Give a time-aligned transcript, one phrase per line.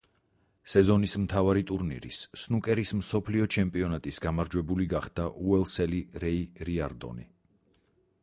[0.75, 7.29] სეზონის მთავარი ტურნირის, სნუკერის მსოფლიო ჩემპიონატის გამარჯვებული გახდა უელსელი რეი რიარდონი.